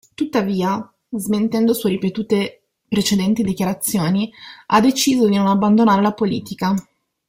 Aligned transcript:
Tuttavia, 0.15 0.91
smentendo 1.11 1.73
sue 1.75 1.91
ripetute 1.91 2.63
precedenti 2.87 3.43
dichiarazioni, 3.43 4.33
ha 4.65 4.79
deciso 4.81 5.27
di 5.29 5.35
non 5.35 5.45
abbandonare 5.45 6.01
la 6.01 6.11
politica. 6.13 6.73